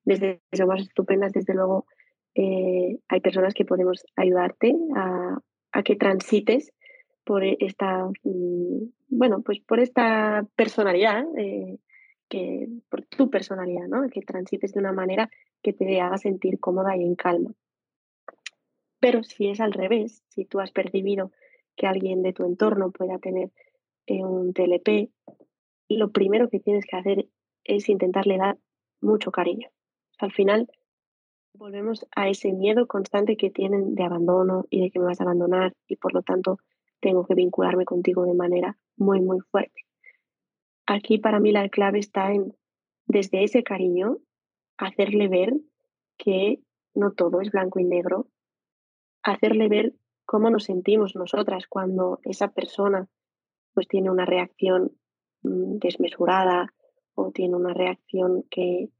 [0.04, 1.86] desde Somos Estupendas, desde luego,
[2.34, 5.40] eh, hay personas que podemos ayudarte a,
[5.84, 6.72] que transites
[7.24, 11.78] por esta, mm, bueno, pues por esta personalidad, eh,
[12.28, 14.08] que, por tu personalidad, ¿no?
[14.10, 15.30] Que transites de una manera
[15.62, 17.52] que te haga sentir cómoda y en calma.
[19.00, 21.32] Pero si es al revés, si tú has percibido
[21.76, 23.50] que alguien de tu entorno pueda tener
[24.06, 25.10] eh, un TLP,
[25.88, 27.26] lo primero que tienes que hacer
[27.68, 28.58] es intentarle dar
[29.00, 29.68] mucho cariño.
[30.18, 30.68] Al final
[31.54, 35.24] volvemos a ese miedo constante que tienen de abandono y de que me vas a
[35.24, 36.58] abandonar y por lo tanto
[37.00, 39.82] tengo que vincularme contigo de manera muy, muy fuerte.
[40.86, 42.56] Aquí para mí la clave está en,
[43.06, 44.18] desde ese cariño,
[44.78, 45.54] hacerle ver
[46.16, 46.60] que
[46.94, 48.28] no todo es blanco y negro,
[49.22, 49.94] hacerle ver
[50.24, 53.08] cómo nos sentimos nosotras cuando esa persona
[53.74, 54.92] pues tiene una reacción
[55.42, 56.72] mm, desmesurada,
[57.18, 58.90] o tiene una reacción que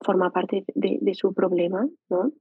[0.00, 2.32] forma parte de, su problema, ¿no?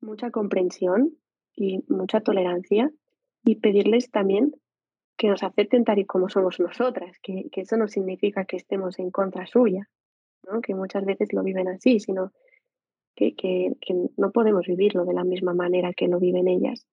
[0.00, 1.18] Mucha comprensión
[1.54, 2.90] y mucha tolerancia
[3.44, 4.54] y pedirles también
[5.18, 9.10] que nos acepten tal y como somos nosotras, que, eso no significa que estemos en
[9.10, 9.88] contra suya,
[10.50, 10.62] ¿no?
[10.62, 12.32] que muchas veces lo viven así, sino
[13.14, 13.34] que,
[14.16, 16.86] no podemos vivirlo de la misma manera que lo viven ellas.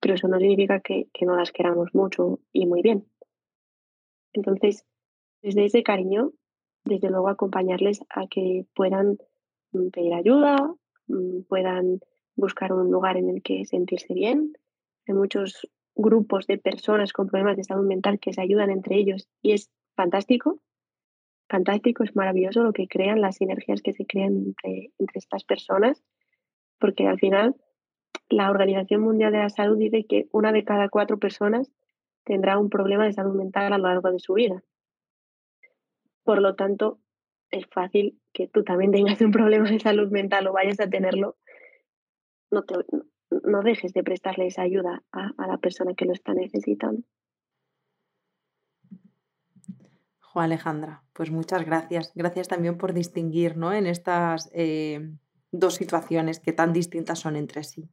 [0.00, 3.06] Pero eso no significa que no las queramos mucho y muy bien.
[4.34, 4.86] Entonces,
[5.42, 6.32] desde ese cariño,
[6.84, 9.18] desde luego acompañarles a que puedan
[9.72, 10.74] mm, pedir ayuda,
[11.08, 12.00] mm, puedan
[12.36, 14.52] buscar un lugar en el que sentirse bien.
[15.06, 19.28] Hay muchos grupos de personas con problemas de salud mental que se ayudan entre ellos
[19.42, 20.60] y es fantástico.
[21.48, 26.02] Fantástico, es maravilloso lo que crean, las sinergias que se crean entre, entre estas personas,
[26.78, 27.56] porque al final
[28.30, 31.70] la Organización Mundial de la Salud dice que una de cada cuatro personas
[32.24, 34.62] tendrá un problema de salud mental a lo largo de su vida.
[36.24, 37.00] Por lo tanto,
[37.50, 41.36] es fácil que tú también tengas un problema de salud mental o vayas a tenerlo.
[42.50, 42.74] No, te,
[43.44, 47.02] no dejes de prestarle esa ayuda a, la persona que lo está necesitando.
[50.20, 52.12] Jo, Alejandra, pues muchas gracias.
[52.14, 53.72] Gracias también por distinguir ¿no?
[53.72, 55.12] en estas eh,
[55.50, 57.88] dos situaciones que tan distintas son entre sí.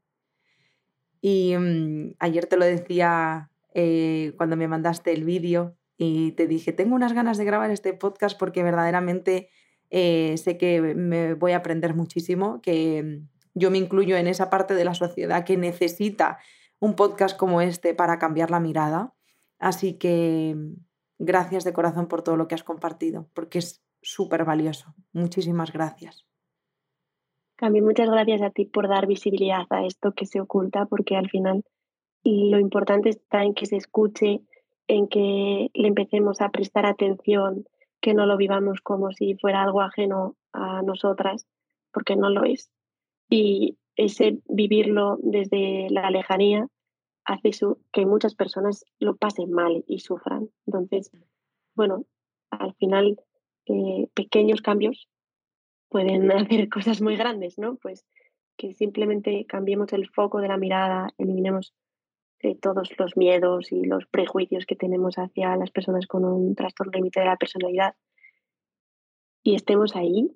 [1.21, 6.71] Y mm, ayer te lo decía eh, cuando me mandaste el vídeo y te dije,
[6.71, 9.49] tengo unas ganas de grabar este podcast porque verdaderamente
[9.89, 13.19] eh, sé que me voy a aprender muchísimo, que
[13.53, 16.39] yo me incluyo en esa parte de la sociedad que necesita
[16.79, 19.13] un podcast como este para cambiar la mirada.
[19.59, 20.55] Así que
[21.17, 24.95] gracias de corazón por todo lo que has compartido, porque es súper valioso.
[25.11, 26.25] Muchísimas gracias.
[27.57, 31.29] También muchas gracias a ti por dar visibilidad a esto que se oculta, porque al
[31.29, 31.65] final
[32.23, 34.41] lo importante está en que se escuche,
[34.89, 37.65] en que le empecemos a prestar atención,
[38.01, 41.45] que no lo vivamos como si fuera algo ajeno a nosotras,
[41.93, 42.71] porque no lo es.
[43.29, 46.67] Y ese vivirlo desde la lejanía
[47.23, 47.51] hace
[47.93, 50.49] que muchas personas lo pasen mal y sufran.
[50.65, 51.11] Entonces,
[51.75, 52.05] bueno,
[52.49, 53.21] al final
[53.67, 55.07] eh, pequeños cambios
[55.89, 57.75] pueden hacer cosas muy grandes, ¿no?
[57.75, 58.07] Pues
[58.57, 61.75] que simplemente cambiemos el foco de la mirada, eliminemos
[62.61, 67.19] todos los miedos y los prejuicios que tenemos hacia las personas con un trastorno límite
[67.19, 67.95] de la personalidad
[69.43, 70.31] y estemos ahí,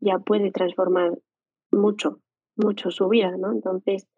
[0.00, 1.18] ya puede transformar
[1.70, 2.20] mucho,
[2.56, 3.52] mucho su vida, ¿no?
[3.52, 4.08] Entonces,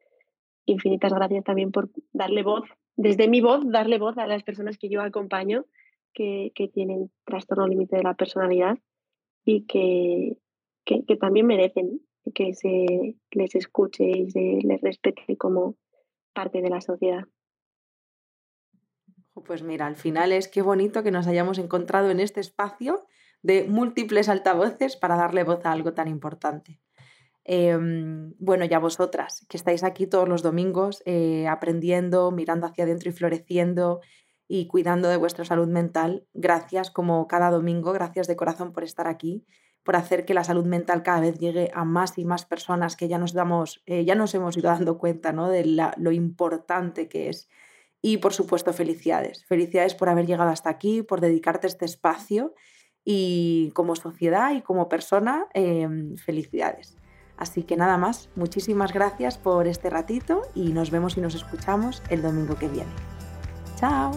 [0.66, 2.64] infinitas gracias también por darle voz,
[2.96, 5.66] desde mi voz, darle voz a las personas que yo acompaño
[6.12, 8.78] que, que tienen trastorno límite de la personalidad
[9.44, 10.38] y que,
[10.84, 12.00] que, también merecen
[12.34, 15.76] que se les escuche y se les respete como
[16.34, 17.24] parte de la sociedad.
[19.46, 23.06] Pues mira, al final es qué bonito que nos hayamos encontrado en este espacio
[23.42, 26.80] de múltiples altavoces para darle voz a algo tan importante.
[27.44, 33.10] Em, bueno, ya vosotras, que estáis aquí todos los domingos eh, aprendiendo, mirando hacia adentro
[33.10, 34.00] y floreciendo
[34.48, 39.08] y cuidando de vuestra salud mental, gracias como cada domingo, gracias de corazón por estar
[39.08, 39.44] aquí,
[39.84, 43.06] por hacer que la salud mental cada vez llegue a más y más personas que
[43.06, 45.48] ya nos damos, eh, ya nos hemos ido dando cuenta ¿no?
[45.48, 45.64] de
[45.96, 47.48] lo importante que es.
[48.00, 49.44] Y por supuesto, felicidades.
[49.46, 52.54] Felicidades por haber llegado hasta aquí, por dedicarte este espacio
[53.04, 56.96] y como sociedad y como persona, em, felicidades.
[57.36, 62.02] Así que nada más, muchísimas gracias por este ratito y nos vemos y nos escuchamos
[62.08, 62.92] el domingo que viene.
[63.76, 64.12] Chao.